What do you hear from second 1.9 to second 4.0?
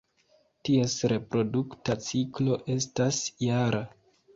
ciklo estas jara.